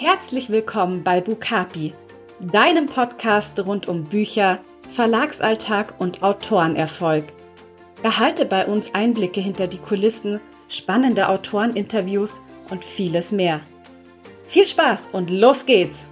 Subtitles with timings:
[0.00, 1.92] Herzlich willkommen bei Bukapi,
[2.38, 4.60] deinem Podcast rund um Bücher,
[4.90, 7.24] Verlagsalltag und Autorenerfolg.
[8.04, 12.40] Erhalte bei uns Einblicke hinter die Kulissen, spannende Autoreninterviews
[12.70, 13.60] und vieles mehr.
[14.46, 16.06] Viel Spaß und los geht's!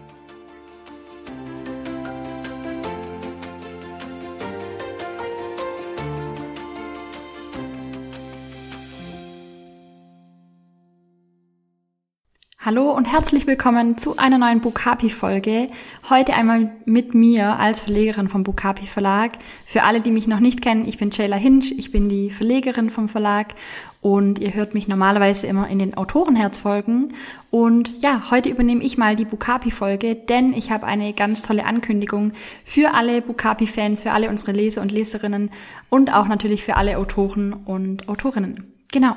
[12.66, 15.68] Hallo und herzlich willkommen zu einer neuen Bukapi-Folge.
[16.10, 19.34] Heute einmal mit mir als Verlegerin vom Bukapi Verlag.
[19.64, 22.90] Für alle, die mich noch nicht kennen, ich bin Jayla Hinch, ich bin die Verlegerin
[22.90, 23.54] vom Verlag
[24.00, 27.14] und ihr hört mich normalerweise immer in den Autorenherzfolgen.
[27.52, 32.32] Und ja, heute übernehme ich mal die Bukapi-Folge, denn ich habe eine ganz tolle Ankündigung
[32.64, 35.50] für alle Bukapi-Fans, für alle unsere Leser und Leserinnen
[35.88, 38.72] und auch natürlich für alle Autoren und Autorinnen.
[38.90, 39.14] Genau.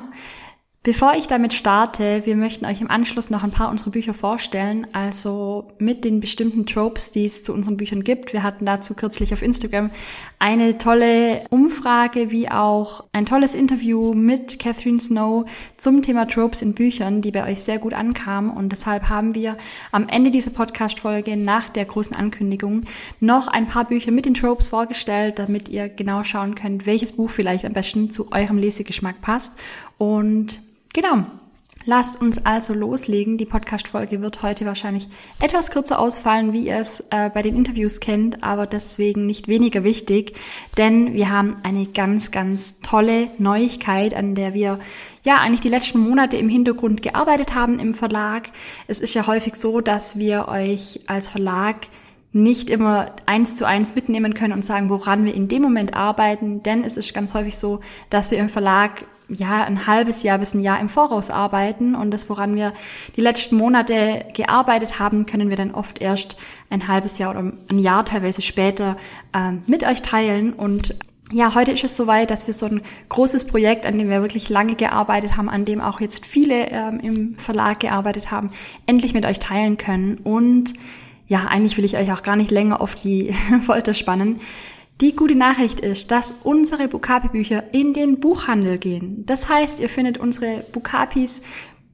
[0.82, 4.86] Bevor ich damit starte, wir möchten euch im Anschluss noch ein paar unserer Bücher vorstellen,
[4.94, 8.32] also mit den bestimmten Tropes, die es zu unseren Büchern gibt.
[8.32, 9.90] Wir hatten dazu kürzlich auf Instagram
[10.38, 15.44] eine tolle Umfrage, wie auch ein tolles Interview mit Catherine Snow
[15.76, 18.48] zum Thema Tropes in Büchern, die bei euch sehr gut ankam.
[18.48, 19.58] Und deshalb haben wir
[19.92, 22.84] am Ende dieser Podcast-Folge nach der großen Ankündigung
[23.20, 27.28] noch ein paar Bücher mit den Tropes vorgestellt, damit ihr genau schauen könnt, welches Buch
[27.28, 29.52] vielleicht am besten zu eurem Lesegeschmack passt.
[29.98, 31.24] Und Genau.
[31.86, 33.38] Lasst uns also loslegen.
[33.38, 35.08] Die Podcast-Folge wird heute wahrscheinlich
[35.40, 39.82] etwas kürzer ausfallen, wie ihr es äh, bei den Interviews kennt, aber deswegen nicht weniger
[39.82, 40.34] wichtig,
[40.76, 44.78] denn wir haben eine ganz, ganz tolle Neuigkeit, an der wir
[45.24, 48.50] ja eigentlich die letzten Monate im Hintergrund gearbeitet haben im Verlag.
[48.86, 51.86] Es ist ja häufig so, dass wir euch als Verlag
[52.32, 56.62] nicht immer eins zu eins mitnehmen können und sagen, woran wir in dem Moment arbeiten,
[56.62, 60.54] denn es ist ganz häufig so, dass wir im Verlag ja, ein halbes Jahr bis
[60.54, 62.72] ein Jahr im Voraus arbeiten und das, woran wir
[63.16, 66.36] die letzten Monate gearbeitet haben, können wir dann oft erst
[66.70, 68.96] ein halbes Jahr oder ein Jahr teilweise später
[69.32, 70.94] äh, mit euch teilen und
[71.32, 74.48] ja, heute ist es soweit, dass wir so ein großes Projekt, an dem wir wirklich
[74.48, 78.50] lange gearbeitet haben, an dem auch jetzt viele ähm, im Verlag gearbeitet haben,
[78.86, 80.18] endlich mit euch teilen können.
[80.24, 80.74] Und
[81.28, 83.32] ja, eigentlich will ich euch auch gar nicht länger auf die
[83.64, 84.40] Folter spannen.
[85.00, 89.24] Die gute Nachricht ist, dass unsere Bukapi-Bücher in den Buchhandel gehen.
[89.24, 91.40] Das heißt, ihr findet unsere Bukapis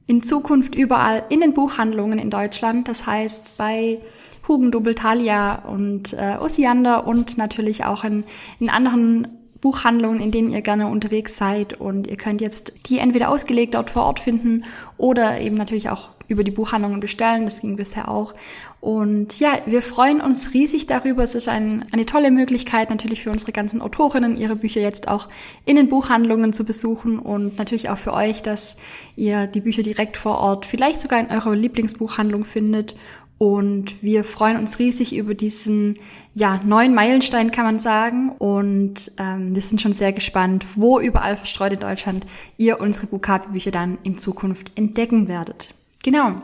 [0.07, 2.89] in Zukunft überall in den Buchhandlungen in Deutschland.
[2.89, 3.99] Das heißt, bei
[4.45, 8.25] Hugendubel, Thalia und äh, Osiander und natürlich auch in,
[8.59, 11.73] in anderen Buchhandlungen, in denen ihr gerne unterwegs seid.
[11.79, 14.65] Und ihr könnt jetzt die entweder ausgelegt dort vor Ort finden
[14.97, 17.45] oder eben natürlich auch über die Buchhandlungen bestellen.
[17.45, 18.33] Das ging bisher auch.
[18.79, 21.23] Und ja, wir freuen uns riesig darüber.
[21.23, 25.27] Es ist ein, eine tolle Möglichkeit natürlich für unsere ganzen Autorinnen, ihre Bücher jetzt auch
[25.65, 28.77] in den Buchhandlungen zu besuchen und natürlich auch für euch, dass
[29.15, 32.95] ihr die Bücher direkt vor Ort vielleicht sogar in eurer Lieblingsbuchhandlung findet.
[33.37, 35.97] Und wir freuen uns riesig über diesen
[36.33, 38.31] ja, neuen Meilenstein, kann man sagen.
[38.31, 42.25] Und ähm, wir sind schon sehr gespannt, wo überall verstreut in Deutschland
[42.57, 45.73] ihr unsere Bukapi-Bücher dann in Zukunft entdecken werdet.
[46.03, 46.35] Genau.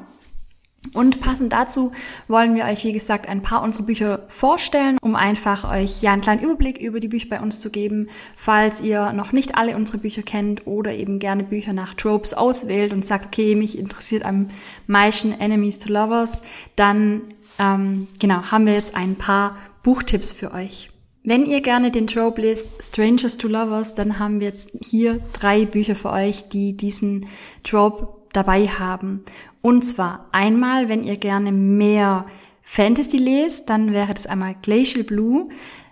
[0.92, 1.92] Und passend dazu
[2.28, 6.22] wollen wir euch, wie gesagt, ein paar unserer Bücher vorstellen, um einfach euch ja einen
[6.22, 9.98] kleinen Überblick über die Bücher bei uns zu geben, falls ihr noch nicht alle unsere
[9.98, 14.50] Bücher kennt oder eben gerne Bücher nach Tropes auswählt und sagt, okay, mich interessiert am
[14.86, 16.42] meisten Enemies to Lovers,
[16.76, 17.22] dann
[17.60, 20.90] ähm, genau haben wir jetzt ein paar Buchtipps für euch.
[21.26, 24.52] Wenn ihr gerne den Trope lest, Strangers to Lovers, dann haben wir
[24.84, 27.28] hier drei Bücher für euch, die diesen
[27.64, 29.24] Trope dabei haben.
[29.62, 32.26] Und zwar einmal, wenn ihr gerne mehr
[32.64, 35.50] Fantasy lest, dann wäre das einmal Glacial Blue.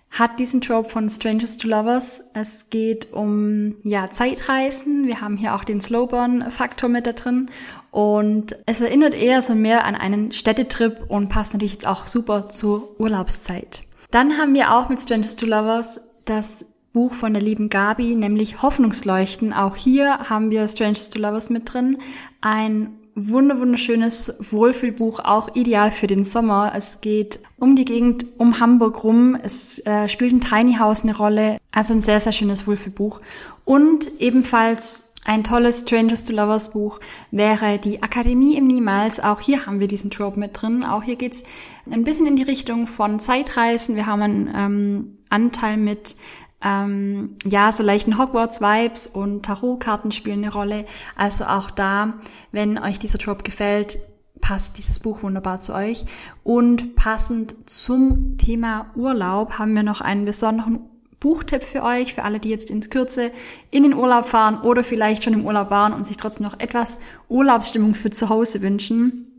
[0.09, 2.21] Hat diesen Trope von Strangers to Lovers.
[2.33, 5.07] Es geht um, ja, Zeitreisen.
[5.07, 7.49] Wir haben hier auch den Slowburn-Faktor mit da drin.
[7.91, 12.49] Und es erinnert eher so mehr an einen Städtetrip und passt natürlich jetzt auch super
[12.49, 13.83] zur Urlaubszeit.
[14.11, 18.61] Dann haben wir auch mit Strangers to Lovers das Buch von der lieben Gabi, nämlich
[18.61, 19.53] Hoffnungsleuchten.
[19.53, 21.97] Auch hier haben wir Strangers to Lovers mit drin.
[22.41, 26.73] Ein wunderschönes Wohlfühlbuch, auch ideal für den Sommer.
[26.75, 29.37] Es geht um die Gegend um Hamburg rum.
[29.41, 31.57] Es äh, spielt ein Tiny House eine Rolle.
[31.71, 33.21] Also ein sehr, sehr schönes Wohlfühlbuch.
[33.65, 36.99] Und ebenfalls ein tolles Strangers to Lovers Buch
[37.29, 39.19] wäre die Akademie im Niemals.
[39.19, 40.83] Auch hier haben wir diesen Trope mit drin.
[40.83, 41.43] Auch hier geht's
[41.89, 43.95] ein bisschen in die Richtung von Zeitreisen.
[43.95, 46.15] Wir haben einen ähm, Anteil mit
[46.63, 50.85] ähm, ja, so leichten Hogwarts-Vibes und Tarotkarten spielen eine Rolle.
[51.15, 52.13] Also auch da,
[52.51, 53.99] wenn euch dieser Trope gefällt,
[54.41, 56.05] passt dieses Buch wunderbar zu euch.
[56.43, 60.79] Und passend zum Thema Urlaub haben wir noch einen besonderen
[61.19, 63.31] Buchtipp für euch, für alle, die jetzt ins Kürze
[63.69, 66.99] in den Urlaub fahren oder vielleicht schon im Urlaub waren und sich trotzdem noch etwas
[67.29, 69.30] Urlaubsstimmung für zu Hause wünschen.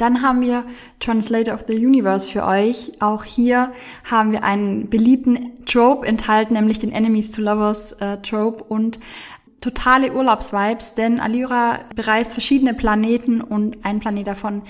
[0.00, 0.64] Dann haben wir
[0.98, 2.92] Translator of the Universe für euch.
[3.00, 3.70] Auch hier
[4.10, 8.98] haben wir einen beliebten Trope enthalten, nämlich den Enemies to Lovers äh, Trope und
[9.60, 14.62] totale Urlaubsvibes, denn Alira bereist verschiedene Planeten und ein Planet davon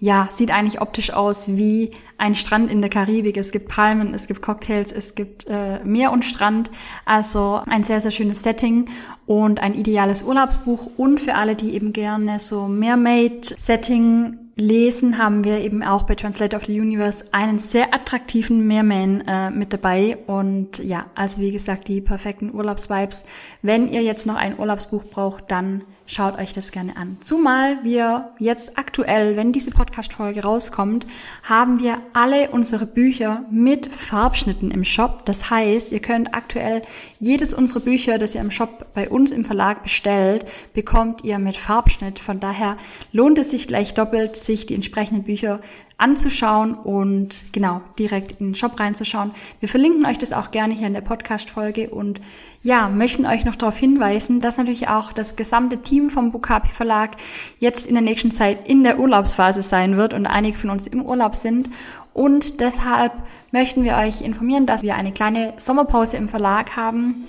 [0.00, 3.36] ja, sieht eigentlich optisch aus wie ein Strand in der Karibik.
[3.36, 6.70] Es gibt Palmen, es gibt Cocktails, es gibt äh, Meer und Strand.
[7.04, 8.84] Also ein sehr, sehr schönes Setting
[9.26, 10.88] und ein ideales Urlaubsbuch.
[10.96, 16.60] Und für alle, die eben gerne so Mermaid-Setting lesen, haben wir eben auch bei Translator
[16.60, 20.18] of the Universe einen sehr attraktiven Merman äh, mit dabei.
[20.26, 23.24] Und ja, also wie gesagt, die perfekten Urlaubsvibes.
[23.62, 27.18] Wenn ihr jetzt noch ein Urlaubsbuch braucht, dann schaut euch das gerne an.
[27.20, 31.06] Zumal wir jetzt aktuell, wenn diese Podcast-Folge rauskommt,
[31.44, 35.24] haben wir alle unsere Bücher mit Farbschnitten im Shop.
[35.26, 36.82] Das heißt, ihr könnt aktuell
[37.20, 41.56] jedes unserer Bücher, das ihr im Shop bei uns im Verlag bestellt, bekommt ihr mit
[41.56, 42.18] Farbschnitt.
[42.18, 42.78] Von daher
[43.12, 45.60] lohnt es sich gleich doppelt, sich die entsprechenden Bücher
[45.98, 49.32] anzuschauen und genau direkt in den Shop reinzuschauen.
[49.58, 52.20] Wir verlinken euch das auch gerne hier in der Podcast-Folge und
[52.62, 57.16] ja, möchten euch noch darauf hinweisen, dass natürlich auch das gesamte Team vom Bukapi Verlag
[57.58, 61.04] jetzt in der nächsten Zeit in der Urlaubsphase sein wird und einige von uns im
[61.04, 61.68] Urlaub sind.
[62.14, 63.12] Und deshalb
[63.50, 67.26] möchten wir euch informieren, dass wir eine kleine Sommerpause im Verlag haben.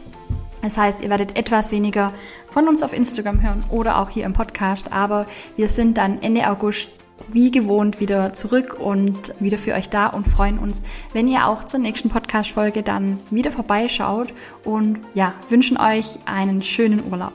[0.61, 2.13] Das heißt, ihr werdet etwas weniger
[2.49, 5.25] von uns auf Instagram hören oder auch hier im Podcast, aber
[5.55, 6.89] wir sind dann Ende August
[7.27, 10.83] wie gewohnt wieder zurück und wieder für euch da und freuen uns,
[11.13, 14.33] wenn ihr auch zur nächsten Podcast-Folge dann wieder vorbeischaut
[14.63, 17.33] und ja, wünschen euch einen schönen Urlaub.